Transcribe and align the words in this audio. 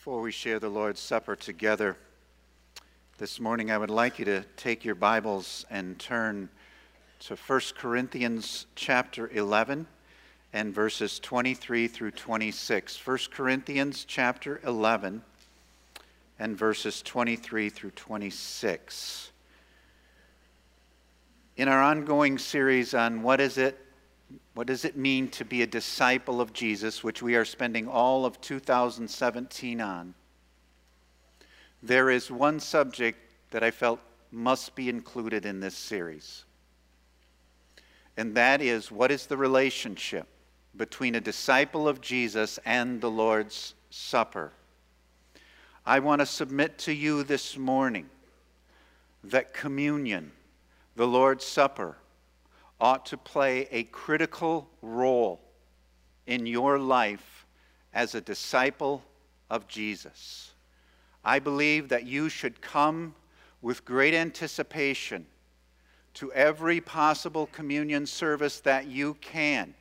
Before 0.00 0.22
we 0.22 0.32
share 0.32 0.58
the 0.58 0.70
Lord's 0.70 0.98
Supper 0.98 1.36
together 1.36 1.94
this 3.18 3.38
morning, 3.38 3.70
I 3.70 3.76
would 3.76 3.90
like 3.90 4.18
you 4.18 4.24
to 4.24 4.44
take 4.56 4.82
your 4.82 4.94
Bibles 4.94 5.66
and 5.68 5.98
turn 5.98 6.48
to 7.26 7.36
1 7.36 7.60
Corinthians 7.76 8.64
chapter 8.74 9.28
11 9.28 9.86
and 10.54 10.74
verses 10.74 11.20
23 11.20 11.86
through 11.86 12.12
26. 12.12 13.06
1 13.06 13.18
Corinthians 13.30 14.06
chapter 14.06 14.62
11 14.64 15.20
and 16.38 16.56
verses 16.56 17.02
23 17.02 17.68
through 17.68 17.90
26. 17.90 19.32
In 21.58 21.68
our 21.68 21.82
ongoing 21.82 22.38
series 22.38 22.94
on 22.94 23.20
what 23.22 23.38
is 23.38 23.58
it 23.58 23.78
what 24.54 24.66
does 24.66 24.84
it 24.84 24.96
mean 24.96 25.28
to 25.28 25.44
be 25.44 25.62
a 25.62 25.66
disciple 25.66 26.40
of 26.40 26.52
Jesus, 26.52 27.02
which 27.02 27.22
we 27.22 27.34
are 27.34 27.44
spending 27.44 27.88
all 27.88 28.24
of 28.24 28.40
2017 28.40 29.80
on? 29.80 30.14
There 31.82 32.10
is 32.10 32.30
one 32.30 32.60
subject 32.60 33.18
that 33.50 33.62
I 33.62 33.70
felt 33.70 34.00
must 34.30 34.74
be 34.74 34.88
included 34.88 35.46
in 35.46 35.60
this 35.60 35.76
series. 35.76 36.44
And 38.16 38.34
that 38.34 38.60
is 38.60 38.92
what 38.92 39.10
is 39.10 39.26
the 39.26 39.36
relationship 39.36 40.26
between 40.76 41.14
a 41.14 41.20
disciple 41.20 41.88
of 41.88 42.00
Jesus 42.00 42.58
and 42.64 43.00
the 43.00 43.10
Lord's 43.10 43.74
Supper? 43.90 44.52
I 45.86 45.98
want 46.00 46.20
to 46.20 46.26
submit 46.26 46.78
to 46.80 46.92
you 46.92 47.24
this 47.24 47.56
morning 47.56 48.08
that 49.24 49.54
communion, 49.54 50.32
the 50.96 51.06
Lord's 51.06 51.44
Supper, 51.44 51.96
ought 52.80 53.06
to 53.06 53.16
play 53.16 53.68
a 53.70 53.84
critical 53.84 54.68
role 54.82 55.40
in 56.26 56.46
your 56.46 56.78
life 56.78 57.46
as 57.92 58.14
a 58.14 58.20
disciple 58.20 59.02
of 59.50 59.68
Jesus. 59.68 60.52
I 61.24 61.38
believe 61.38 61.88
that 61.90 62.06
you 62.06 62.28
should 62.28 62.60
come 62.60 63.14
with 63.60 63.84
great 63.84 64.14
anticipation 64.14 65.26
to 66.14 66.32
every 66.32 66.80
possible 66.80 67.46
communion 67.46 68.06
service 68.06 68.60
that 68.60 68.86
you 68.86 69.14
can, 69.14 69.74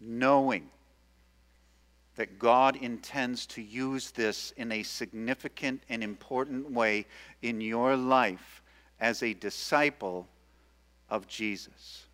knowing 0.00 0.70
that 2.16 2.38
God 2.38 2.76
intends 2.76 3.46
to 3.46 3.62
use 3.62 4.10
this 4.10 4.52
in 4.56 4.72
a 4.72 4.82
significant 4.82 5.82
and 5.88 6.02
important 6.02 6.70
way 6.70 7.06
in 7.42 7.60
your 7.60 7.96
life 7.96 8.62
as 8.98 9.22
a 9.22 9.34
disciple 9.34 10.26
of 11.08 11.26
Jesus. 11.26 12.04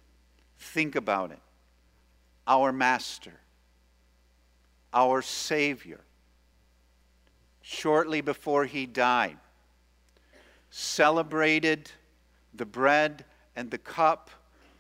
Think 0.59 0.97
about 0.97 1.31
it. 1.31 1.41
Our 2.47 2.73
Master, 2.73 3.33
our 4.93 5.23
Savior, 5.23 6.01
shortly 7.63 8.21
before 8.21 8.67
he 8.67 8.87
died, 8.87 9.39
celebrated 10.71 11.91
the 12.53 12.67
bread 12.67 13.25
and 13.57 13.71
the 13.71 13.79
cup 13.79 14.31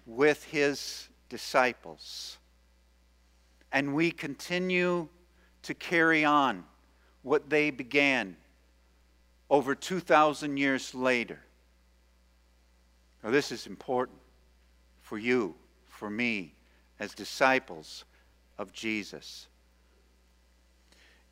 with 0.06 0.44
his 0.44 1.08
disciples. 1.28 2.38
And 3.72 3.94
we 3.94 4.10
continue 4.10 5.08
to 5.62 5.74
carry 5.74 6.24
on 6.24 6.64
what 7.22 7.48
they 7.48 7.70
began 7.70 8.36
over 9.48 9.74
2,000 9.74 10.56
years 10.56 10.94
later. 10.94 11.40
Now, 13.24 13.30
this 13.30 13.50
is 13.50 13.66
important 13.66 14.18
for 15.00 15.16
you, 15.16 15.54
for 15.88 16.10
me, 16.10 16.52
as 17.00 17.14
disciples 17.14 18.04
of 18.58 18.70
Jesus. 18.74 19.48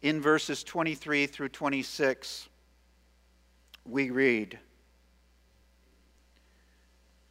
In 0.00 0.18
verses 0.18 0.64
23 0.64 1.26
through 1.26 1.50
26, 1.50 2.48
we 3.84 4.08
read, 4.08 4.58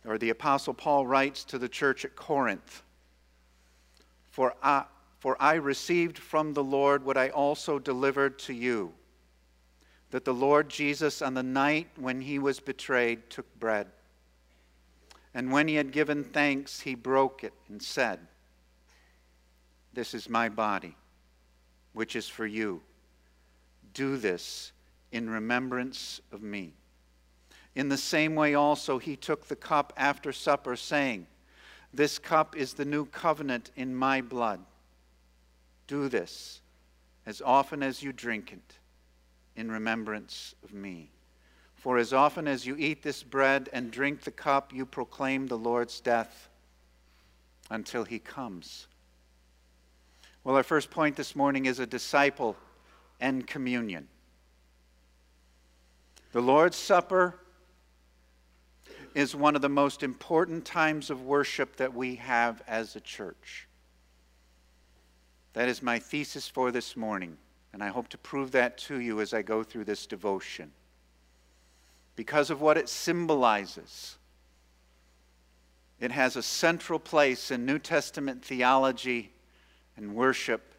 or 0.05 0.19
the 0.19 0.29
Apostle 0.29 0.75
Paul 0.75 1.07
writes 1.07 1.43
to 1.45 1.57
the 1.57 1.69
church 1.69 2.05
at 2.05 2.15
Corinth, 2.15 2.83
For 4.29 4.53
I, 4.61 4.85
for 5.17 5.41
I 5.41 5.55
received 5.55 6.19
from 6.19 6.53
the 6.53 6.63
Lord 6.63 7.03
what 7.03 7.17
I 7.17 7.29
also 7.29 7.79
delivered 7.79 8.37
to 8.39 8.53
you, 8.53 8.93
that 10.11 10.23
the 10.23 10.35
Lord 10.35 10.69
Jesus, 10.69 11.23
on 11.23 11.33
the 11.33 11.41
night 11.41 11.87
when 11.95 12.21
he 12.21 12.37
was 12.37 12.59
betrayed, 12.59 13.27
took 13.31 13.59
bread. 13.59 13.87
And 15.33 15.51
when 15.51 15.67
he 15.67 15.75
had 15.75 15.91
given 15.91 16.23
thanks, 16.23 16.81
he 16.81 16.95
broke 16.95 17.43
it 17.43 17.53
and 17.69 17.81
said, 17.81 18.19
This 19.93 20.13
is 20.13 20.29
my 20.29 20.49
body, 20.49 20.95
which 21.93 22.15
is 22.15 22.27
for 22.27 22.45
you. 22.45 22.81
Do 23.93 24.17
this 24.17 24.71
in 25.11 25.29
remembrance 25.29 26.21
of 26.31 26.41
me. 26.41 26.73
In 27.75 27.87
the 27.87 27.97
same 27.97 28.35
way, 28.35 28.53
also, 28.53 28.97
he 28.97 29.15
took 29.15 29.47
the 29.47 29.55
cup 29.55 29.93
after 29.95 30.33
supper, 30.33 30.75
saying, 30.75 31.27
This 31.93 32.19
cup 32.19 32.57
is 32.57 32.73
the 32.73 32.85
new 32.85 33.05
covenant 33.05 33.71
in 33.77 33.95
my 33.95 34.21
blood. 34.21 34.59
Do 35.87 36.09
this 36.09 36.61
as 37.25 37.41
often 37.41 37.83
as 37.83 38.03
you 38.03 38.11
drink 38.11 38.51
it 38.51 38.77
in 39.55 39.71
remembrance 39.71 40.55
of 40.63 40.73
me. 40.73 41.11
For 41.81 41.97
as 41.97 42.13
often 42.13 42.47
as 42.47 42.67
you 42.67 42.75
eat 42.77 43.01
this 43.01 43.23
bread 43.23 43.67
and 43.73 43.89
drink 43.89 44.21
the 44.21 44.29
cup, 44.29 44.71
you 44.71 44.85
proclaim 44.85 45.47
the 45.47 45.57
Lord's 45.57 45.99
death 45.99 46.47
until 47.71 48.03
he 48.03 48.19
comes. 48.19 48.85
Well, 50.43 50.55
our 50.55 50.61
first 50.61 50.91
point 50.91 51.15
this 51.15 51.35
morning 51.35 51.65
is 51.65 51.79
a 51.79 51.87
disciple 51.87 52.55
and 53.19 53.47
communion. 53.47 54.09
The 56.33 56.41
Lord's 56.41 56.77
Supper 56.77 57.39
is 59.15 59.35
one 59.35 59.55
of 59.55 59.63
the 59.63 59.67
most 59.67 60.03
important 60.03 60.63
times 60.65 61.09
of 61.09 61.23
worship 61.23 61.77
that 61.77 61.95
we 61.95 62.13
have 62.17 62.61
as 62.67 62.95
a 62.95 63.01
church. 63.01 63.67
That 65.53 65.67
is 65.67 65.81
my 65.81 65.97
thesis 65.97 66.47
for 66.47 66.69
this 66.69 66.95
morning, 66.95 67.37
and 67.73 67.83
I 67.83 67.87
hope 67.87 68.07
to 68.09 68.19
prove 68.19 68.51
that 68.51 68.77
to 68.77 68.99
you 68.99 69.19
as 69.19 69.33
I 69.33 69.41
go 69.41 69.63
through 69.63 69.85
this 69.85 70.05
devotion 70.05 70.71
because 72.15 72.49
of 72.49 72.61
what 72.61 72.77
it 72.77 72.89
symbolizes. 72.89 74.17
It 75.99 76.11
has 76.11 76.35
a 76.35 76.43
central 76.43 76.99
place 76.99 77.51
in 77.51 77.65
New 77.65 77.79
Testament 77.79 78.43
theology 78.43 79.31
and 79.95 80.15
worship 80.15 80.73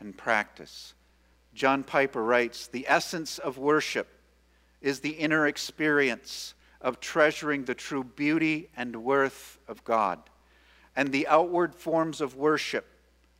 and 0.00 0.16
practice. 0.16 0.94
John 1.54 1.84
Piper 1.84 2.22
writes 2.22 2.66
The 2.66 2.86
essence 2.88 3.38
of 3.38 3.58
worship 3.58 4.08
is 4.80 5.00
the 5.00 5.10
inner 5.10 5.46
experience 5.46 6.54
of 6.80 7.00
treasuring 7.00 7.64
the 7.64 7.74
true 7.74 8.04
beauty 8.04 8.68
and 8.76 9.04
worth 9.04 9.58
of 9.68 9.82
God. 9.84 10.18
And 10.96 11.10
the 11.10 11.26
outward 11.26 11.74
forms 11.74 12.20
of 12.20 12.36
worship 12.36 12.86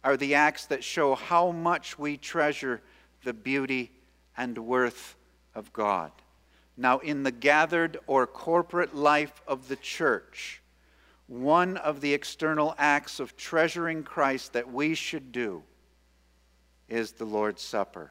are 0.02 0.16
the 0.16 0.34
acts 0.34 0.66
that 0.66 0.84
show 0.84 1.14
how 1.14 1.50
much 1.50 1.98
we 1.98 2.16
treasure 2.16 2.80
the 3.22 3.32
beauty 3.32 3.90
and 4.36 4.56
worth 4.58 5.16
of 5.54 5.72
God. 5.72 6.12
Now, 6.76 6.98
in 6.98 7.22
the 7.22 7.30
gathered 7.30 7.98
or 8.06 8.26
corporate 8.26 8.94
life 8.94 9.42
of 9.46 9.68
the 9.68 9.76
church, 9.76 10.60
one 11.26 11.76
of 11.76 12.00
the 12.00 12.12
external 12.12 12.74
acts 12.78 13.20
of 13.20 13.36
treasuring 13.36 14.02
Christ 14.02 14.52
that 14.52 14.72
we 14.72 14.94
should 14.94 15.32
do 15.32 15.62
is 16.88 17.12
the 17.12 17.24
Lord's 17.24 17.62
Supper. 17.62 18.10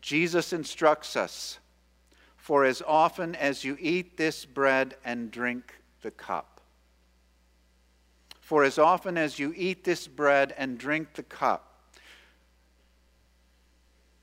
Jesus 0.00 0.52
instructs 0.52 1.16
us 1.16 1.58
For 2.36 2.64
as 2.64 2.82
often 2.86 3.34
as 3.34 3.64
you 3.64 3.76
eat 3.78 4.16
this 4.16 4.46
bread 4.46 4.96
and 5.04 5.30
drink 5.30 5.74
the 6.00 6.10
cup, 6.10 6.62
for 8.40 8.64
as 8.64 8.78
often 8.78 9.18
as 9.18 9.38
you 9.38 9.52
eat 9.54 9.84
this 9.84 10.08
bread 10.08 10.54
and 10.56 10.78
drink 10.78 11.12
the 11.14 11.22
cup, 11.22 11.92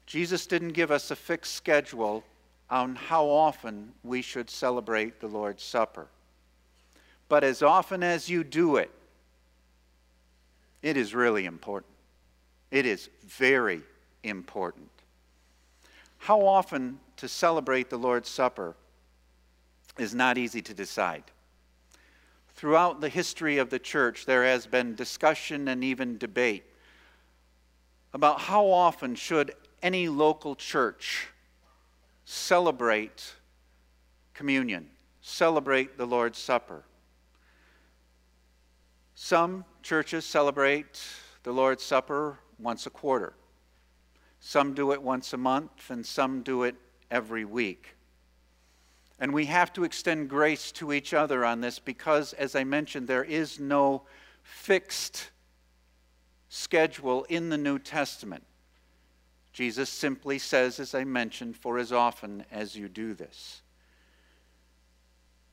Jesus 0.07 0.47
didn't 0.47 0.69
give 0.69 0.89
us 0.89 1.11
a 1.11 1.15
fixed 1.15 1.53
schedule 1.53 2.23
on 2.69 2.95
how 2.95 3.25
often 3.25 3.93
we 4.03 4.21
should 4.21 4.49
celebrate 4.49 5.19
the 5.19 5.27
Lord's 5.27 5.63
Supper. 5.63 6.07
But 7.29 7.43
as 7.43 7.61
often 7.61 8.03
as 8.03 8.29
you 8.29 8.43
do 8.43 8.77
it, 8.77 8.91
it 10.81 10.97
is 10.97 11.15
really 11.15 11.45
important. 11.45 11.93
It 12.71 12.85
is 12.85 13.09
very 13.25 13.81
important. 14.23 14.89
How 16.17 16.45
often 16.45 16.99
to 17.17 17.27
celebrate 17.27 17.89
the 17.89 17.97
Lord's 17.97 18.29
Supper 18.29 18.75
is 19.97 20.13
not 20.13 20.37
easy 20.37 20.61
to 20.61 20.73
decide. 20.73 21.23
Throughout 22.55 23.01
the 23.01 23.09
history 23.09 23.57
of 23.57 23.69
the 23.69 23.79
church, 23.79 24.25
there 24.25 24.43
has 24.43 24.65
been 24.65 24.95
discussion 24.95 25.67
and 25.67 25.83
even 25.83 26.17
debate 26.17 26.63
about 28.13 28.41
how 28.41 28.65
often 28.65 29.15
should 29.15 29.53
any 29.81 30.09
local 30.09 30.55
church 30.55 31.27
celebrate 32.29 33.35
communion, 34.33 34.89
celebrate 35.21 35.97
the 35.97 36.06
Lord's 36.06 36.38
Supper. 36.38 36.83
Some 39.15 39.63
churches 39.81 40.25
celebrate 40.25 41.01
the 41.44 41.53
Lord's 41.53 41.83
Supper 41.83 42.38
once 42.59 42.85
a 42.85 42.89
quarter. 42.89 43.33
Some 44.41 44.74
do 44.74 44.91
it 44.91 45.01
once 45.01 45.31
a 45.31 45.38
month, 45.38 45.89
and 45.89 46.06
some 46.06 46.41
do 46.41 46.63
it 46.63 46.75
every 47.09 47.45
week. 47.45 47.95
And 49.19 49.33
we 49.33 49.45
have 49.45 49.71
to 49.73 49.85
extend 49.85 50.30
grace 50.30 50.73
to 50.73 50.91
each 50.91 51.13
other 51.13 51.45
on 51.45 51.62
this 51.62 51.80
because, 51.80 52.33
as 52.33 52.57
I 52.57 52.65
mentioned, 52.65 53.07
there 53.07 53.23
is 53.23 53.57
no 53.57 54.01
fixed 54.44 55.30
schedule 56.50 57.23
in 57.30 57.47
the 57.47 57.57
New 57.57 57.80
Testament. 57.80 58.44
Jesus 59.57 59.89
simply 59.89 60.38
says, 60.38 60.80
as 60.80 60.94
I 60.94 61.04
mentioned, 61.04 61.57
for 61.57 61.80
as 61.80 61.92
often 61.92 62.45
as 62.51 62.75
you 62.75 62.88
do 62.88 63.15
this. 63.15 63.63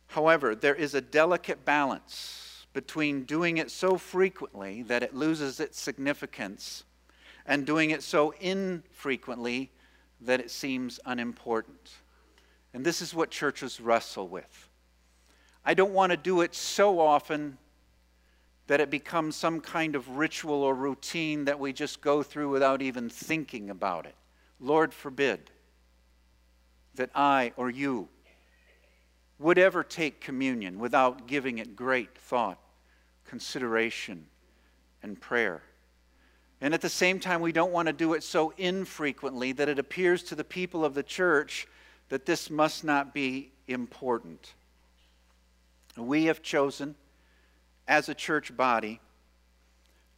However, 0.09 0.55
there 0.55 0.75
is 0.75 0.95
a 0.95 1.01
delicate 1.01 1.65
balance 1.65 2.67
between 2.75 3.25
doing 3.25 3.56
it 3.56 3.71
so 3.71 3.97
frequently 3.97 4.83
that 4.83 5.03
it 5.03 5.15
loses 5.15 5.59
its 5.59 5.81
significance 5.81 6.85
and 7.47 7.65
doing 7.65 7.93
it 7.93 8.03
so 8.03 8.35
infrequently 8.43 9.71
that 10.21 10.39
it 10.39 10.51
seems 10.51 11.01
unimportant. 11.06 11.93
And 12.75 12.85
this 12.85 13.01
is 13.01 13.15
what 13.15 13.31
churches 13.31 13.81
wrestle 13.81 14.29
with. 14.29 14.69
I 15.65 15.73
don't 15.73 15.95
want 15.95 16.11
to 16.11 16.19
do 16.19 16.43
it 16.43 16.55
so 16.55 17.01
often 17.01 17.56
that 18.66 18.81
it 18.81 18.90
becomes 18.90 19.37
some 19.37 19.61
kind 19.61 19.94
of 19.94 20.16
ritual 20.16 20.62
or 20.62 20.75
routine 20.75 21.44
that 21.44 21.58
we 21.58 21.72
just 21.72 22.00
go 22.00 22.22
through 22.22 22.49
without 22.49 22.81
even 22.81 23.08
thinking 23.08 23.70
about 23.70 24.06
it. 24.06 24.14
Lord 24.61 24.94
forbid 24.94 25.50
that 26.94 27.11
I 27.14 27.52
or 27.56 27.70
you 27.70 28.08
would 29.38 29.58
ever 29.58 29.82
take 29.82 30.20
communion 30.20 30.78
without 30.78 31.26
giving 31.26 31.58
it 31.58 31.76
great 31.76 32.16
thought, 32.16 32.58
consideration, 33.26 34.26
and 35.02 35.20
prayer. 35.20 35.62
And 36.60 36.72
at 36.72 36.81
the 36.81 36.88
same 36.88 37.20
time, 37.20 37.43
we 37.43 37.52
don't 37.52 37.72
want 37.72 37.88
to 37.88 37.93
do 37.93 38.14
it 38.14 38.22
so 38.22 38.55
infrequently 38.56 39.52
that 39.52 39.69
it 39.69 39.78
appears 39.78 40.22
to 40.25 40.34
the 40.34 40.44
people 40.44 40.84
of 40.84 40.94
the 40.94 41.02
church 41.02 41.67
that 42.08 42.25
this 42.25 42.49
must 42.49 42.84
not 42.84 43.12
be 43.12 43.50
important. 43.67 44.55
We 45.96 46.25
have 46.25 46.43
chosen, 46.43 46.94
as 47.86 48.08
a 48.08 48.14
church 48.14 48.56
body, 48.56 49.00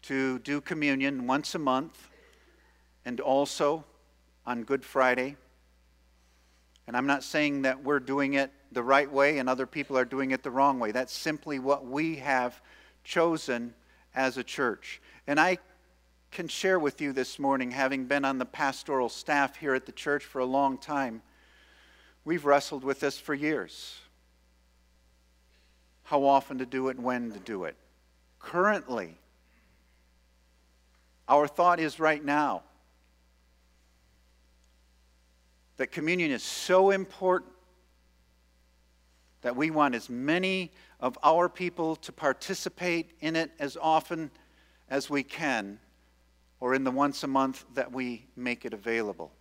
to 0.02 0.38
do 0.40 0.60
communion 0.60 1.26
once 1.26 1.54
a 1.54 1.58
month 1.58 2.08
and 3.04 3.20
also 3.20 3.84
on 4.46 4.62
Good 4.62 4.84
Friday. 4.84 5.36
And 6.86 6.96
I'm 6.96 7.06
not 7.06 7.24
saying 7.24 7.62
that 7.62 7.82
we're 7.82 7.98
doing 7.98 8.34
it 8.34 8.52
the 8.70 8.82
right 8.82 9.10
way 9.10 9.38
and 9.38 9.48
other 9.48 9.66
people 9.66 9.98
are 9.98 10.04
doing 10.04 10.30
it 10.30 10.42
the 10.44 10.50
wrong 10.50 10.78
way. 10.78 10.92
That's 10.92 11.12
simply 11.12 11.58
what 11.58 11.86
we 11.86 12.16
have 12.16 12.60
chosen 13.02 13.74
as 14.14 14.36
a 14.36 14.44
church. 14.44 15.00
And 15.26 15.40
I 15.40 15.58
can 16.30 16.46
share 16.46 16.78
with 16.78 17.00
you 17.00 17.12
this 17.12 17.38
morning, 17.38 17.70
having 17.70 18.06
been 18.06 18.24
on 18.24 18.38
the 18.38 18.44
pastoral 18.44 19.08
staff 19.08 19.56
here 19.56 19.74
at 19.74 19.86
the 19.86 19.92
church 19.92 20.24
for 20.24 20.40
a 20.40 20.44
long 20.44 20.78
time, 20.78 21.22
we've 22.24 22.44
wrestled 22.44 22.84
with 22.84 23.00
this 23.00 23.18
for 23.18 23.34
years. 23.34 23.96
How 26.06 26.25
often 26.25 26.58
to 26.58 26.67
do 26.67 26.88
it, 26.88 26.97
and 26.97 27.05
when 27.05 27.32
to 27.32 27.38
do 27.41 27.64
it. 27.64 27.76
Currently, 28.38 29.19
our 31.29 31.49
thought 31.49 31.81
is 31.81 31.99
right 31.99 32.25
now 32.25 32.62
that 35.79 35.88
communion 35.88 36.31
is 36.31 36.44
so 36.44 36.91
important 36.91 37.50
that 39.43 39.56
we 39.56 39.73
want 39.73 39.97
as 39.97 40.08
many 40.08 40.70
of 41.00 41.19
our 41.25 41.49
people 41.49 41.97
to 41.97 42.12
participate 42.12 43.11
in 43.20 43.35
it 43.35 43.50
as 43.59 43.76
often 43.81 44.31
as 44.88 45.11
we 45.11 45.25
can, 45.25 45.81
or 46.61 46.73
in 46.75 46.85
the 46.85 46.91
once 46.93 47.25
a 47.25 47.26
month 47.26 47.64
that 47.75 47.91
we 47.91 48.26
make 48.37 48.64
it 48.64 48.73
available. 48.73 49.32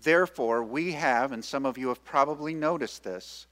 Therefore, 0.00 0.62
we 0.62 0.92
have, 0.92 1.32
and 1.32 1.44
some 1.44 1.66
of 1.66 1.76
you 1.76 1.88
have 1.88 2.04
probably 2.04 2.54
noticed 2.54 3.02
this, 3.02 3.48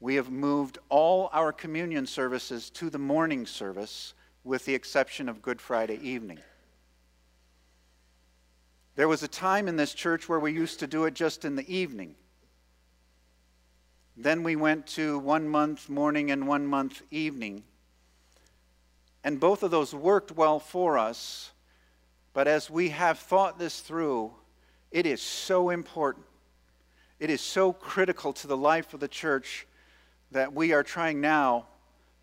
we 0.00 0.16
have 0.16 0.30
moved 0.30 0.78
all 0.88 1.30
our 1.32 1.52
communion 1.52 2.06
services 2.06 2.70
to 2.70 2.90
the 2.90 2.98
morning 2.98 3.46
service, 3.46 4.14
with 4.42 4.64
the 4.64 4.74
exception 4.74 5.28
of 5.28 5.42
Good 5.42 5.60
Friday 5.60 5.98
evening. 6.02 6.38
There 8.96 9.08
was 9.08 9.22
a 9.22 9.28
time 9.28 9.66
in 9.66 9.76
this 9.76 9.94
church 9.94 10.28
where 10.28 10.38
we 10.38 10.52
used 10.52 10.78
to 10.80 10.86
do 10.86 11.04
it 11.04 11.14
just 11.14 11.44
in 11.44 11.56
the 11.56 11.74
evening. 11.74 12.14
Then 14.16 14.42
we 14.42 14.54
went 14.54 14.86
to 14.88 15.18
one 15.18 15.48
month 15.48 15.88
morning 15.88 16.30
and 16.30 16.46
one 16.46 16.66
month 16.66 17.02
evening. 17.10 17.64
And 19.24 19.40
both 19.40 19.62
of 19.62 19.70
those 19.70 19.94
worked 19.94 20.30
well 20.32 20.60
for 20.60 20.98
us. 20.98 21.50
But 22.32 22.46
as 22.46 22.70
we 22.70 22.90
have 22.90 23.18
thought 23.18 23.58
this 23.58 23.80
through, 23.80 24.32
it 24.92 25.06
is 25.06 25.20
so 25.20 25.70
important. 25.70 26.26
It 27.18 27.30
is 27.30 27.40
so 27.40 27.72
critical 27.72 28.32
to 28.34 28.46
the 28.46 28.56
life 28.56 28.94
of 28.94 29.00
the 29.00 29.08
church 29.08 29.66
that 30.34 30.52
we 30.52 30.72
are 30.72 30.82
trying 30.82 31.20
now, 31.20 31.64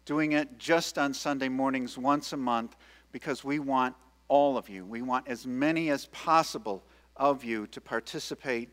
doing 0.04 0.34
it 0.34 0.58
just 0.58 0.98
on 0.98 1.14
Sunday 1.14 1.48
mornings 1.48 1.98
once 1.98 2.34
a 2.34 2.38
month, 2.38 2.76
because 3.14 3.44
we 3.44 3.58
want 3.58 3.96
all 4.28 4.58
of 4.58 4.68
you, 4.68 4.86
we 4.86 5.02
want 5.02 5.28
as 5.30 5.48
many 5.48 5.90
as 5.90 6.08
possible 6.08 6.84
of 7.16 7.46
you 7.46 7.68
to 7.68 7.80
participate 7.80 8.70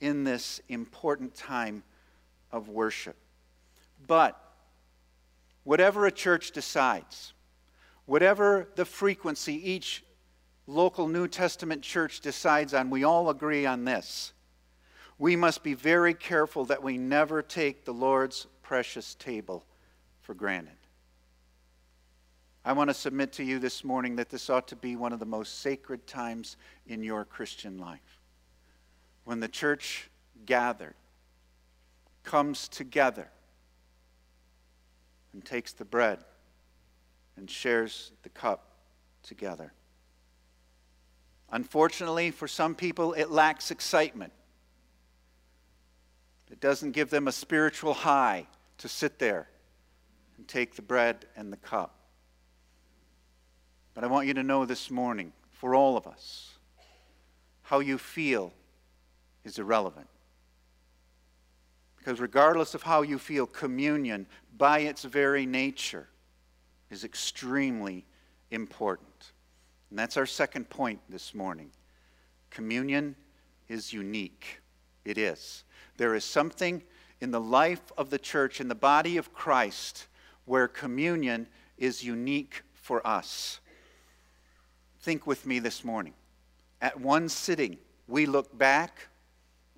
in 0.00 0.24
this 0.24 0.62
important 0.70 1.34
time 1.34 1.82
of 2.50 2.70
worship. 2.70 3.16
But 4.06 4.42
whatever 5.64 6.06
a 6.06 6.10
church 6.10 6.52
decides, 6.52 7.34
whatever 8.06 8.70
the 8.74 8.86
frequency 8.86 9.70
each 9.70 10.02
local 10.66 11.08
New 11.08 11.28
Testament 11.28 11.82
church 11.82 12.20
decides 12.20 12.72
on, 12.72 12.88
we 12.88 13.04
all 13.04 13.28
agree 13.28 13.66
on 13.66 13.84
this. 13.84 14.32
We 15.18 15.36
must 15.36 15.62
be 15.62 15.74
very 15.74 16.14
careful 16.14 16.64
that 16.66 16.82
we 16.82 16.96
never 16.96 17.42
take 17.42 17.84
the 17.84 17.92
Lord's 17.92 18.46
precious 18.68 19.14
table 19.14 19.64
for 20.20 20.34
granted. 20.34 20.76
I 22.66 22.74
want 22.74 22.90
to 22.90 22.94
submit 22.94 23.32
to 23.32 23.42
you 23.42 23.58
this 23.58 23.82
morning 23.82 24.16
that 24.16 24.28
this 24.28 24.50
ought 24.50 24.68
to 24.68 24.76
be 24.76 24.94
one 24.94 25.14
of 25.14 25.20
the 25.20 25.24
most 25.24 25.60
sacred 25.60 26.06
times 26.06 26.58
in 26.86 27.02
your 27.02 27.24
Christian 27.24 27.78
life. 27.78 28.20
When 29.24 29.40
the 29.40 29.48
church 29.48 30.10
gathered 30.44 30.96
comes 32.24 32.68
together 32.68 33.30
and 35.32 35.42
takes 35.42 35.72
the 35.72 35.86
bread 35.86 36.18
and 37.38 37.50
shares 37.50 38.12
the 38.22 38.28
cup 38.28 38.72
together. 39.22 39.72
Unfortunately, 41.50 42.30
for 42.30 42.46
some 42.46 42.74
people, 42.74 43.14
it 43.14 43.30
lacks 43.30 43.70
excitement. 43.70 44.34
It 46.50 46.60
doesn't 46.60 46.92
give 46.92 47.08
them 47.08 47.28
a 47.28 47.32
spiritual 47.32 47.94
high 47.94 48.46
to 48.78 48.88
sit 48.88 49.18
there 49.18 49.48
and 50.36 50.46
take 50.46 50.76
the 50.76 50.82
bread 50.82 51.26
and 51.36 51.52
the 51.52 51.56
cup. 51.56 51.94
But 53.94 54.04
I 54.04 54.06
want 54.06 54.26
you 54.26 54.34
to 54.34 54.42
know 54.42 54.64
this 54.64 54.90
morning, 54.90 55.32
for 55.50 55.74
all 55.74 55.96
of 55.96 56.06
us, 56.06 56.56
how 57.62 57.80
you 57.80 57.98
feel 57.98 58.52
is 59.44 59.58
irrelevant. 59.58 60.08
Because 61.96 62.20
regardless 62.20 62.74
of 62.74 62.84
how 62.84 63.02
you 63.02 63.18
feel, 63.18 63.46
communion, 63.46 64.26
by 64.56 64.80
its 64.80 65.02
very 65.02 65.44
nature, 65.44 66.08
is 66.90 67.04
extremely 67.04 68.06
important. 68.50 69.32
And 69.90 69.98
that's 69.98 70.16
our 70.16 70.26
second 70.26 70.70
point 70.70 71.00
this 71.08 71.34
morning. 71.34 71.70
Communion 72.50 73.16
is 73.68 73.92
unique. 73.92 74.60
It 75.04 75.18
is. 75.18 75.64
There 75.96 76.14
is 76.14 76.24
something 76.24 76.82
in 77.20 77.30
the 77.30 77.40
life 77.40 77.92
of 77.96 78.10
the 78.10 78.18
church, 78.18 78.60
in 78.60 78.68
the 78.68 78.74
body 78.74 79.16
of 79.16 79.32
Christ, 79.32 80.06
where 80.44 80.68
communion 80.68 81.46
is 81.76 82.04
unique 82.04 82.62
for 82.72 83.06
us. 83.06 83.60
Think 85.00 85.26
with 85.26 85.46
me 85.46 85.58
this 85.58 85.84
morning. 85.84 86.14
At 86.80 87.00
one 87.00 87.28
sitting, 87.28 87.78
we 88.06 88.26
look 88.26 88.56
back, 88.56 89.08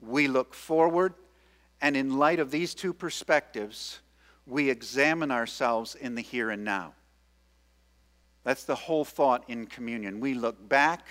we 0.00 0.28
look 0.28 0.54
forward, 0.54 1.14
and 1.80 1.96
in 1.96 2.18
light 2.18 2.40
of 2.40 2.50
these 2.50 2.74
two 2.74 2.92
perspectives, 2.92 4.00
we 4.46 4.68
examine 4.68 5.30
ourselves 5.30 5.94
in 5.94 6.14
the 6.14 6.22
here 6.22 6.50
and 6.50 6.64
now. 6.64 6.94
That's 8.44 8.64
the 8.64 8.74
whole 8.74 9.04
thought 9.04 9.44
in 9.48 9.66
communion. 9.66 10.20
We 10.20 10.34
look 10.34 10.68
back, 10.68 11.06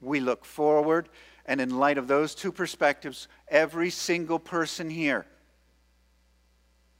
we 0.00 0.20
look 0.20 0.44
forward, 0.44 1.08
and 1.46 1.60
in 1.60 1.78
light 1.78 1.98
of 1.98 2.08
those 2.08 2.34
two 2.34 2.52
perspectives, 2.52 3.28
every 3.48 3.90
single 3.90 4.38
person 4.38 4.90
here, 4.90 5.26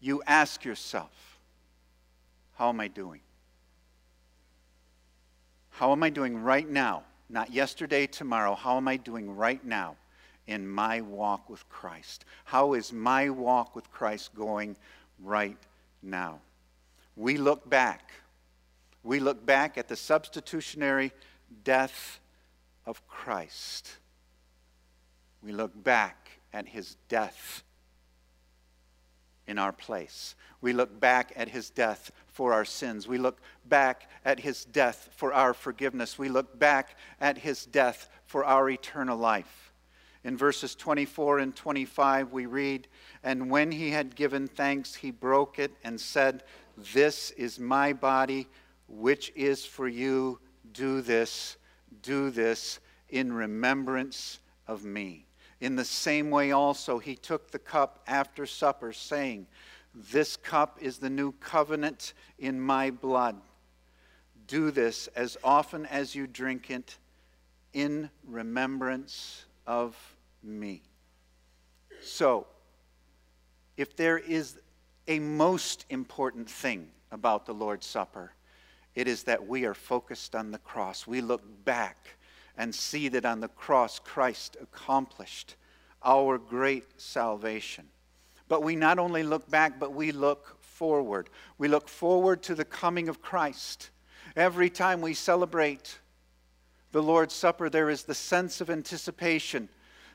you 0.04 0.23
ask 0.26 0.64
yourself, 0.64 1.38
how 2.56 2.68
am 2.68 2.80
I 2.80 2.88
doing? 2.88 3.20
How 5.70 5.92
am 5.92 6.02
I 6.02 6.11
doing 6.11 6.37
right 6.37 6.68
now? 6.68 7.02
Not 7.28 7.52
yesterday, 7.52 8.06
tomorrow. 8.06 8.54
How 8.54 8.76
am 8.76 8.87
I 8.87 8.96
doing 8.96 9.34
right 9.34 9.64
now? 9.64 9.96
in 10.46 10.68
my 10.68 11.00
walk 11.00 11.49
with 11.49 11.68
Christ? 11.68 12.25
How 12.44 12.75
is 12.75 12.92
my 12.92 13.30
walk 13.30 13.75
with 13.75 13.90
Christ 13.90 14.34
going 14.34 14.76
right 15.23 15.56
now? 16.02 16.40
We 17.16 17.37
look 17.37 17.68
back. 17.68 18.11
We 19.02 19.20
look 19.20 19.44
back 19.44 19.78
at 19.78 19.88
the 19.88 19.96
substitutionary 19.96 21.12
death 21.62 22.20
of 22.87 23.06
Christ. 23.08 23.96
We 25.42 25.52
look 25.52 25.82
back 25.82 26.30
at 26.52 26.68
his 26.68 26.96
death 27.08 27.63
in 29.46 29.58
our 29.58 29.72
place. 29.72 30.34
We 30.60 30.72
look 30.72 30.98
back 30.98 31.32
at 31.36 31.48
his 31.48 31.70
death 31.70 32.10
for 32.26 32.52
our 32.52 32.64
sins. 32.64 33.06
We 33.06 33.18
look 33.18 33.38
back 33.66 34.10
at 34.24 34.40
his 34.40 34.64
death 34.64 35.10
for 35.14 35.32
our 35.32 35.54
forgiveness. 35.54 36.18
We 36.18 36.28
look 36.28 36.58
back 36.58 36.96
at 37.20 37.38
his 37.38 37.66
death 37.66 38.08
for 38.26 38.44
our 38.44 38.70
eternal 38.70 39.18
life. 39.18 39.72
In 40.24 40.38
verses 40.38 40.74
24 40.74 41.40
and 41.40 41.54
25, 41.54 42.32
we 42.32 42.46
read, 42.46 42.88
And 43.22 43.50
when 43.50 43.70
he 43.70 43.90
had 43.90 44.16
given 44.16 44.48
thanks, 44.48 44.94
he 44.94 45.10
broke 45.10 45.58
it 45.58 45.72
and 45.84 46.00
said, 46.00 46.44
This 46.94 47.30
is 47.32 47.60
my 47.60 47.92
body, 47.92 48.48
which 48.88 49.32
is 49.36 49.66
for 49.66 49.86
you. 49.86 50.40
Do 50.72 51.02
this, 51.02 51.58
do 52.02 52.30
this 52.30 52.80
in 53.10 53.32
remembrance 53.32 54.40
of 54.66 54.84
me. 54.84 55.26
In 55.64 55.76
the 55.76 55.85
same 55.87 56.28
way, 56.28 56.50
also, 56.50 56.99
he 56.99 57.16
took 57.16 57.50
the 57.50 57.59
cup 57.59 58.00
after 58.06 58.44
supper, 58.44 58.92
saying, 58.92 59.47
This 59.94 60.37
cup 60.37 60.76
is 60.83 60.99
the 60.99 61.09
new 61.09 61.33
covenant 61.33 62.12
in 62.38 62.61
my 62.61 62.90
blood. 62.90 63.40
Do 64.47 64.71
this 64.71 65.06
as 65.16 65.38
often 65.42 65.87
as 65.87 66.14
you 66.14 66.26
drink 66.26 66.71
it 66.71 66.99
in 67.73 68.11
remembrance 68.26 69.47
of 69.66 69.97
me. 70.42 70.83
So, 72.02 72.47
if 73.78 73.97
there 73.97 74.18
is 74.18 74.59
a 75.09 75.18
most 75.18 75.87
important 75.88 76.50
thing 76.50 76.90
about 77.11 77.47
the 77.47 77.54
Lord's 77.54 77.87
Supper, 77.87 78.35
it 78.94 79.09
is 79.09 79.23
that 79.23 79.49
we 79.49 79.64
are 79.64 79.73
focused 79.73 80.35
on 80.35 80.50
the 80.50 80.59
cross. 80.59 81.06
We 81.06 81.23
look 81.23 81.40
back 81.64 82.18
and 82.56 82.75
see 82.75 83.08
that 83.08 83.25
on 83.25 83.40
the 83.40 83.49
cross 83.49 83.99
Christ 83.99 84.56
accomplished 84.61 85.56
our 86.02 86.38
great 86.38 87.00
salvation. 87.00 87.88
But 88.49 88.62
we 88.62 88.76
not 88.76 88.99
only 88.99 89.23
look 89.23 89.50
back, 89.50 89.78
but 89.80 89.94
we 89.94 90.12
look 90.12 90.62
forward. 90.62 91.30
We 91.58 91.68
look 91.68 91.88
forward 91.88 92.42
to 92.44 92.54
the 92.54 92.64
coming 92.64 93.08
of 93.08 93.23
Christ. 93.23 93.90
Every 94.37 94.68
time 94.68 95.00
we 95.00 95.14
celebrate 95.14 95.99
the 96.92 97.02
Lord's 97.02 97.34
Supper, 97.34 97.70
there 97.70 97.90
is 97.90 98.02
the 98.02 98.14
sense 98.14 98.61
of 98.61 98.70
anticipation 98.70 99.68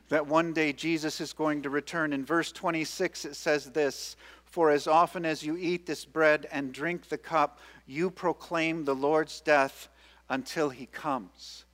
that 0.10 0.28
one 0.28 0.54
day 0.54 0.74
Jesus 0.74 1.22
is 1.22 1.34
going 1.34 1.62
to 1.64 1.70
return. 1.70 2.14
In 2.14 2.26
verse 2.26 2.52
26, 2.52 3.26
it 3.26 3.36
says 3.36 3.66
this 3.72 4.16
For 4.46 4.70
as 4.72 4.88
often 4.88 5.26
as 5.26 5.44
you 5.44 5.56
eat 5.58 5.86
this 5.86 6.06
bread 6.06 6.48
and 6.52 6.74
drink 6.74 7.10
the 7.10 7.18
cup, 7.18 7.60
you 7.86 8.10
proclaim 8.10 8.86
the 8.86 8.96
Lord's 8.96 9.40
death 9.42 9.88
until 10.30 10.70
he 10.70 10.86
comes. 10.88 11.66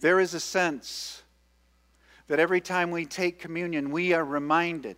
There 0.00 0.20
is 0.20 0.34
a 0.34 0.40
sense 0.40 1.22
that 2.28 2.38
every 2.38 2.60
time 2.60 2.90
we 2.90 3.04
take 3.04 3.38
communion, 3.38 3.90
we 3.90 4.12
are 4.12 4.24
reminded 4.24 4.96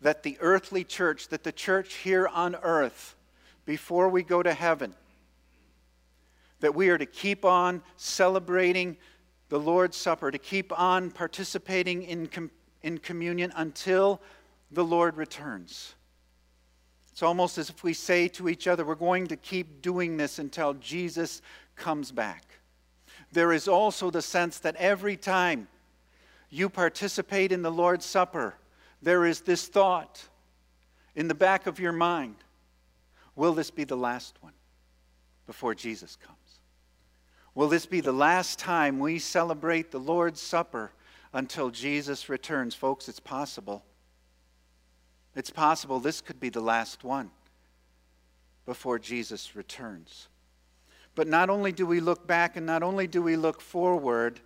that 0.00 0.22
the 0.22 0.38
earthly 0.40 0.84
church, 0.84 1.28
that 1.28 1.44
the 1.44 1.52
church 1.52 1.94
here 1.94 2.28
on 2.28 2.54
earth, 2.62 3.16
before 3.66 4.08
we 4.08 4.22
go 4.22 4.42
to 4.42 4.54
heaven, 4.54 4.94
that 6.60 6.74
we 6.74 6.88
are 6.88 6.98
to 6.98 7.06
keep 7.06 7.44
on 7.44 7.82
celebrating 7.96 8.96
the 9.48 9.58
Lord's 9.58 9.96
Supper, 9.96 10.30
to 10.30 10.38
keep 10.38 10.78
on 10.78 11.10
participating 11.10 12.02
in, 12.02 12.26
com- 12.26 12.50
in 12.82 12.98
communion 12.98 13.52
until 13.56 14.20
the 14.70 14.84
Lord 14.84 15.16
returns. 15.16 15.94
It's 17.10 17.22
almost 17.22 17.58
as 17.58 17.68
if 17.70 17.82
we 17.82 17.92
say 17.92 18.28
to 18.28 18.48
each 18.48 18.68
other, 18.68 18.84
we're 18.84 18.94
going 18.94 19.26
to 19.26 19.36
keep 19.36 19.82
doing 19.82 20.16
this 20.16 20.38
until 20.38 20.74
Jesus 20.74 21.42
comes 21.76 22.12
back 22.12 22.47
there 23.32 23.52
is 23.52 23.68
also 23.68 24.10
the 24.10 24.22
sense 24.22 24.58
that 24.60 24.76
every 24.76 25.16
time 25.16 25.68
you 26.50 26.68
participate 26.68 27.52
in 27.52 27.62
the 27.62 27.70
Lord's 27.70 28.06
Supper, 28.06 28.54
there 29.02 29.24
is 29.24 29.42
this 29.42 29.68
thought 29.68 30.28
in 31.14 31.28
the 31.28 31.34
back 31.34 31.66
of 31.66 31.78
your 31.78 31.92
mind 31.92 32.36
Will 33.38 33.54
this 33.54 33.70
be 33.70 33.84
the 33.84 33.96
last 33.96 34.36
one 34.40 34.54
before 35.46 35.72
Jesus 35.72 36.16
comes? 36.16 36.38
Will 37.54 37.68
this 37.68 37.86
be 37.86 38.00
the 38.00 38.10
last 38.10 38.58
time 38.58 38.98
we 38.98 39.20
celebrate 39.20 39.92
the 39.92 40.00
Lord's 40.00 40.40
Supper 40.40 40.90
until 41.32 41.70
Jesus 41.70 42.28
returns? 42.28 42.74
Folks, 42.74 43.08
it's 43.08 43.20
possible. 43.20 43.84
It's 45.36 45.50
possible 45.50 46.00
this 46.00 46.20
could 46.20 46.40
be 46.40 46.48
the 46.48 46.60
last 46.60 47.04
one 47.04 47.30
before 48.66 48.98
Jesus 48.98 49.54
returns. 49.54 50.26
But 51.18 51.26
not 51.26 51.50
only 51.50 51.72
do 51.72 51.84
we 51.84 51.98
look 51.98 52.28
back 52.28 52.56
and 52.56 52.64
not 52.64 52.84
only 52.84 53.08
do 53.08 53.20
we 53.20 53.34
look 53.34 53.60
forward, 53.60 54.38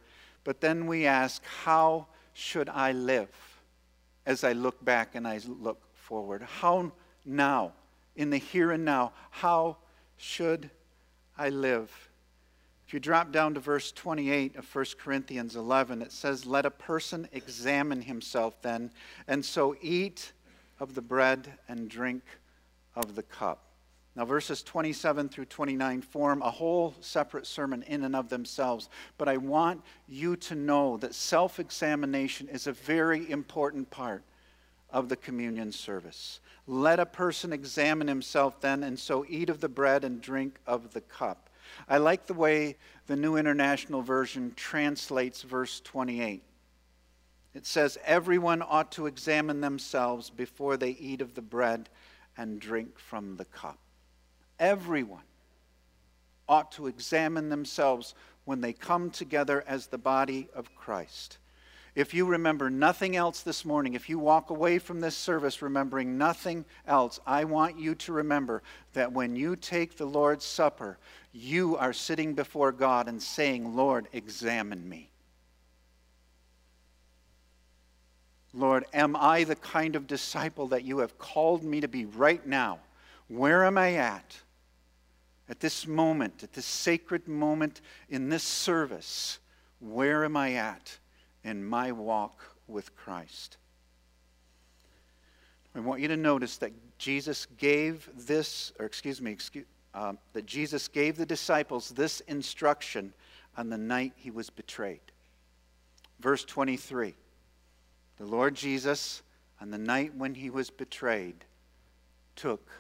but 0.43 0.63
then 0.63 0.87
we 0.87 1.05
ask, 1.05 1.45
How 1.45 2.07
should 2.33 2.71
I 2.71 2.93
live 2.93 3.29
as 4.25 4.43
I 4.43 4.53
look 4.53 4.83
back 4.83 5.15
and 5.15 5.29
I 5.29 5.39
look 5.47 5.83
forward? 5.95 6.41
How 6.41 6.91
now, 7.27 7.73
in 8.17 8.31
the 8.31 8.39
here 8.39 8.71
and 8.71 8.87
now, 8.87 9.13
how 9.29 9.77
should 10.17 10.71
I 11.37 11.51
live? 11.51 12.09
If 12.87 12.95
you 12.95 13.01
drop 13.01 13.33
down 13.33 13.53
to 13.53 13.61
verse 13.61 13.93
28 13.93 14.57
of 14.57 14.75
1 14.75 14.85
Corinthians 14.99 15.57
11, 15.57 16.01
it 16.01 16.11
says, 16.11 16.47
Let 16.47 16.65
a 16.65 16.71
person 16.71 17.29
examine 17.33 18.01
himself 18.01 18.63
then, 18.63 18.91
and 19.29 19.45
so 19.45 19.77
eat 19.83 20.33
of 20.81 20.95
the 20.95 21.03
bread 21.03 21.53
and 21.69 21.91
drink 21.91 22.23
of 22.97 23.15
the 23.15 23.25
cup. 23.25 23.72
Now, 24.15 24.27
verses 24.27 24.63
27 24.63 25.31
through 25.31 25.47
29 25.47 26.03
form 26.03 26.43
a 26.43 26.51
whole 26.51 26.95
separate 27.01 27.47
sermon 27.47 27.83
in 27.85 28.05
and 28.05 28.15
of 28.15 28.29
themselves, 28.29 28.91
but 29.17 29.27
I 29.27 29.39
want 29.39 29.83
you 30.07 30.37
to 30.37 30.55
know 30.55 30.99
that 30.99 31.15
self 31.15 31.59
examination 31.59 32.49
is 32.49 32.67
a 32.67 32.73
very 32.73 33.31
important 33.31 33.89
part 33.91 34.23
of 34.91 35.09
the 35.09 35.17
communion 35.17 35.73
service. 35.73 36.41
Let 36.67 37.01
a 37.01 37.07
person 37.07 37.55
examine 37.55 38.07
himself 38.07 38.61
then, 38.61 38.83
and 38.83 38.99
so 38.99 39.25
eat 39.27 39.49
of 39.49 39.61
the 39.61 39.69
bread 39.71 40.05
and 40.05 40.21
drink 40.21 40.59
of 40.67 40.93
the 40.93 41.01
cup. 41.01 41.49
I 41.89 41.97
like 41.97 42.27
the 42.27 42.35
way 42.35 42.77
the 43.07 43.17
New 43.17 43.37
International 43.37 44.03
Version 44.03 44.53
translates 44.55 45.41
verse 45.41 45.81
28. 45.81 46.43
It 47.55 47.65
says, 47.65 47.97
Everyone 48.05 48.63
ought 48.63 48.93
to 48.93 49.07
examine 49.07 49.63
themselves 49.63 50.29
before 50.29 50.77
they 50.77 50.91
eat 50.91 51.23
of 51.23 51.35
the 51.35 51.41
bread 51.41 51.89
and 52.37 52.61
drink 52.61 52.99
from 52.99 53.37
the 53.37 53.47
cup 53.47 53.79
everyone 54.63 55.25
ought 56.49 56.73
to 56.73 56.87
examine 56.87 57.49
themselves 57.49 58.15
when 58.45 58.61
they 58.61 58.73
come 58.73 59.11
together 59.11 59.65
as 59.67 59.89
the 59.89 59.99
body 59.99 60.49
of 60.55 60.75
Christ. 60.75 61.39
If 61.95 62.15
you 62.15 62.25
remember 62.25 62.71
nothing 62.71 63.17
else 63.17 63.43
this 63.43 63.65
morning, 63.65 63.95
if 63.95 64.09
you 64.09 64.19
walk 64.19 64.51
away 64.51 64.79
from 64.79 65.01
this 65.01 65.17
service 65.17 65.61
remembering 65.61 66.17
nothing 66.17 66.65
else, 66.87 67.21
I 67.27 67.45
want 67.45 67.79
you 67.79 67.95
to 67.97 68.13
remember 68.13 68.63
that 68.95 69.13
when 69.13 69.37
you 69.37 69.57
take 69.57 69.97
the 69.97 70.07
Lord's 70.07 70.45
Supper, 70.45 70.97
you 71.33 71.77
are 71.77 71.93
sitting 71.93 72.33
before 72.33 72.73
God 72.73 73.09
and 73.09 73.21
saying, 73.21 73.77
Lord, 73.77 74.09
examine 74.13 74.89
me. 74.89 75.11
Lord, 78.55 78.85
am 78.95 79.17
I 79.17 79.45
the 79.45 79.57
kind 79.57 79.97
of 79.97 80.07
disciple 80.07 80.69
that 80.69 80.85
you 80.85 80.99
have 80.99 81.19
called 81.19 81.65
me 81.65 81.81
to 81.81 81.89
be 81.89 82.07
right 82.07 82.47
now? 82.47 82.79
Where 83.29 83.65
am 83.65 83.77
I 83.77 83.95
at? 83.95 84.37
At 85.53 85.61
this 85.61 85.87
moment, 85.87 86.43
at 86.43 86.55
this 86.55 86.65
sacred 86.65 87.29
moment 87.29 87.83
in 88.09 88.31
this 88.31 88.43
service, 88.43 89.39
where 89.81 90.25
am 90.25 90.35
I 90.35 90.55
at 90.55 90.99
in 91.45 91.63
my 91.63 91.93
walk 91.93 92.43
with 92.67 92.97
Christ? 92.97 93.59
I 95.75 95.81
want 95.81 96.01
you 96.01 96.09
to 96.09 96.17
notice 96.17 96.57
that 96.57 96.73
Jesus 96.97 97.47
gave 97.59 98.09
this, 98.17 98.73
or 98.81 98.87
excuse 98.87 99.21
me, 99.21 99.31
excuse, 99.31 99.67
um, 99.93 100.17
that 100.33 100.47
Jesus 100.47 100.89
gave 100.89 101.19
the 101.19 101.27
disciples 101.27 101.91
this 101.91 102.21
instruction 102.21 103.13
on 103.55 103.69
the 103.69 103.77
night 103.77 104.15
he 104.17 104.31
was 104.31 104.49
betrayed. 104.49 105.01
Verse 106.19 106.47
23 106.47 107.15
The 108.17 108.25
Lord 108.25 108.55
Jesus, 108.55 109.21
on 109.61 109.71
the 109.71 109.77
night 109.77 110.15
when 110.17 110.35
he 110.35 110.49
was 110.49 110.71
betrayed, 110.71 111.45
took 112.37 112.71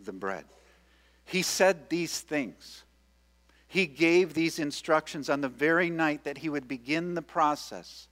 the 0.00 0.12
bread. 0.12 0.44
He 1.28 1.42
said 1.42 1.90
these 1.90 2.20
things. 2.20 2.84
He 3.66 3.86
gave 3.86 4.32
these 4.32 4.58
instructions 4.58 5.28
on 5.28 5.42
the 5.42 5.48
very 5.48 5.90
night 5.90 6.24
that 6.24 6.38
he 6.38 6.48
would 6.48 6.66
begin 6.66 7.12
the 7.12 7.20
process 7.20 8.08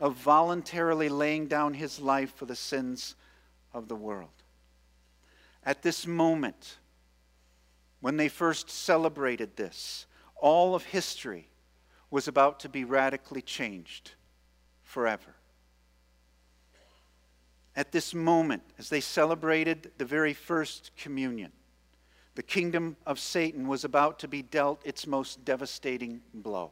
of 0.00 0.16
voluntarily 0.16 1.08
laying 1.08 1.46
down 1.46 1.74
his 1.74 2.00
life 2.00 2.34
for 2.34 2.46
the 2.46 2.56
sins 2.56 3.14
of 3.72 3.86
the 3.86 3.94
world. 3.94 4.42
At 5.64 5.82
this 5.82 6.04
moment, 6.04 6.78
when 8.00 8.16
they 8.16 8.28
first 8.28 8.68
celebrated 8.68 9.56
this, 9.56 10.06
all 10.34 10.74
of 10.74 10.82
history 10.82 11.48
was 12.10 12.26
about 12.26 12.58
to 12.60 12.68
be 12.68 12.82
radically 12.82 13.42
changed 13.42 14.12
forever. 14.82 15.36
At 17.76 17.92
this 17.92 18.12
moment, 18.14 18.64
as 18.80 18.88
they 18.88 19.00
celebrated 19.00 19.92
the 19.96 20.04
very 20.04 20.34
first 20.34 20.90
communion, 20.96 21.52
the 22.34 22.42
kingdom 22.42 22.96
of 23.06 23.18
Satan 23.18 23.66
was 23.66 23.84
about 23.84 24.18
to 24.20 24.28
be 24.28 24.42
dealt 24.42 24.80
its 24.84 25.06
most 25.06 25.44
devastating 25.44 26.20
blow. 26.32 26.70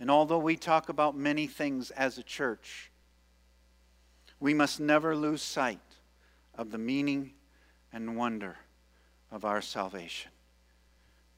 And 0.00 0.10
although 0.10 0.38
we 0.38 0.56
talk 0.56 0.88
about 0.88 1.16
many 1.16 1.46
things 1.46 1.90
as 1.90 2.18
a 2.18 2.22
church, 2.22 2.90
we 4.38 4.54
must 4.54 4.78
never 4.78 5.16
lose 5.16 5.42
sight 5.42 5.80
of 6.54 6.70
the 6.70 6.78
meaning 6.78 7.32
and 7.92 8.16
wonder 8.16 8.56
of 9.32 9.44
our 9.44 9.60
salvation. 9.60 10.30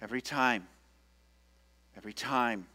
Every 0.03 0.21
time, 0.21 0.69
every 1.97 2.13
time 2.13 2.67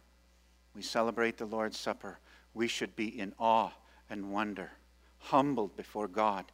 we 0.75 0.81
celebrate 0.81 1.37
the 1.37 1.45
Lord's 1.45 1.77
Supper, 1.77 2.19
we 2.53 2.67
should 2.67 2.95
be 2.95 3.19
in 3.19 3.33
awe 3.37 3.71
and 4.09 4.31
wonder, 4.31 4.71
humbled 5.19 5.75
before 5.75 6.07
God 6.07 6.45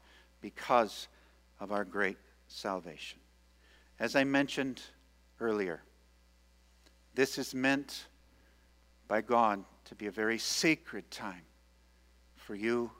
because 0.41 1.07
of 1.59 1.71
our 1.71 1.85
great 1.85 2.17
salvation. 2.51 3.19
As 3.99 4.15
I 4.15 4.23
mentioned 4.23 4.81
earlier, 5.39 5.81
this 7.13 7.37
is 7.37 7.53
meant 7.53 8.05
by 9.07 9.21
God 9.21 9.63
to 9.85 9.95
be 9.95 10.07
a 10.07 10.11
very 10.11 10.37
sacred 10.37 11.09
time 11.11 11.43
for 12.35 12.55
you 12.55 12.91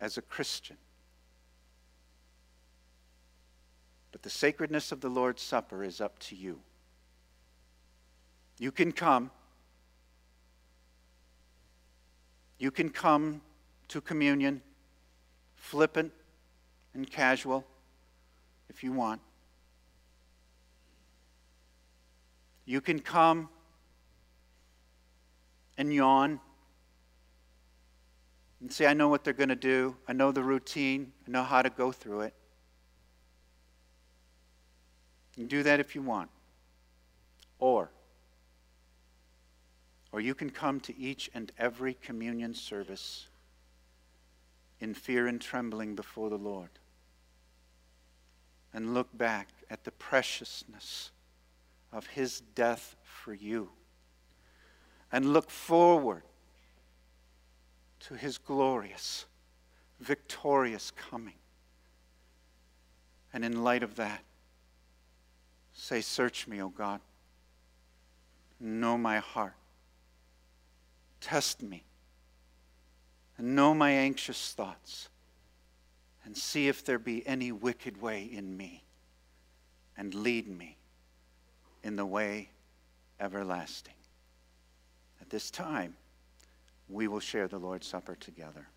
as 0.00 0.16
a 0.18 0.22
Christian. 0.22 0.76
But 4.12 4.22
the 4.22 4.30
sacredness 4.30 4.92
of 4.92 5.00
the 5.00 5.08
Lord's 5.08 5.42
Supper 5.42 5.82
is 5.82 6.00
up 6.00 6.18
to 6.20 6.36
you. 6.36 6.60
You 8.58 8.70
can 8.70 8.92
come. 8.92 9.30
You 12.58 12.70
can 12.70 12.90
come 12.90 13.40
to 13.88 14.00
communion 14.00 14.62
flippant 15.56 16.12
and 16.94 17.10
casual 17.10 17.66
if 18.68 18.82
you 18.82 18.92
want. 18.92 19.20
You 22.66 22.80
can 22.80 22.98
come 22.98 23.48
and 25.76 25.92
yawn 25.92 26.40
and 28.60 28.72
say, 28.72 28.86
I 28.86 28.94
know 28.94 29.08
what 29.08 29.24
they're 29.24 29.34
going 29.34 29.50
to 29.50 29.56
do. 29.56 29.96
I 30.08 30.14
know 30.14 30.32
the 30.32 30.42
routine. 30.42 31.12
I 31.26 31.30
know 31.30 31.42
how 31.42 31.60
to 31.60 31.70
go 31.70 31.92
through 31.92 32.22
it. 32.22 32.34
You 35.36 35.46
do 35.46 35.62
that 35.64 35.80
if 35.80 35.94
you 35.94 36.02
want. 36.02 36.30
Or, 37.58 37.90
or 40.12 40.20
you 40.20 40.34
can 40.34 40.50
come 40.50 40.80
to 40.80 40.96
each 40.96 41.30
and 41.34 41.52
every 41.58 41.94
communion 41.94 42.54
service 42.54 43.26
in 44.80 44.94
fear 44.94 45.26
and 45.26 45.40
trembling 45.40 45.94
before 45.94 46.30
the 46.30 46.38
Lord 46.38 46.70
and 48.74 48.92
look 48.92 49.16
back 49.16 49.48
at 49.70 49.84
the 49.84 49.92
preciousness 49.92 51.12
of 51.92 52.08
his 52.08 52.40
death 52.40 52.96
for 53.04 53.32
you 53.32 53.70
and 55.12 55.32
look 55.32 55.48
forward 55.48 56.24
to 58.00 58.14
his 58.14 58.36
glorious, 58.36 59.26
victorious 60.00 60.90
coming. 60.90 61.34
And 63.32 63.44
in 63.44 63.62
light 63.62 63.84
of 63.84 63.94
that, 63.94 64.22
say, 65.72 66.00
Search 66.00 66.48
me, 66.48 66.60
O 66.60 66.68
God. 66.68 67.00
Know 68.58 68.98
my 68.98 69.18
heart. 69.18 69.54
Test 71.20 71.62
me. 71.62 71.84
And 73.38 73.54
know 73.54 73.72
my 73.72 73.90
anxious 73.90 74.52
thoughts. 74.52 75.08
And 76.24 76.36
see 76.36 76.68
if 76.68 76.84
there 76.84 76.98
be 76.98 77.26
any 77.26 77.52
wicked 77.52 78.00
way 78.00 78.24
in 78.24 78.56
me. 78.56 78.84
And 79.96 80.14
lead 80.14 80.48
me 80.48 80.78
in 81.82 81.96
the 81.96 82.06
way 82.06 82.50
everlasting. 83.20 83.94
At 85.20 85.30
this 85.30 85.50
time, 85.50 85.96
we 86.88 87.08
will 87.08 87.20
share 87.20 87.48
the 87.48 87.58
Lord's 87.58 87.86
Supper 87.86 88.14
together. 88.14 88.68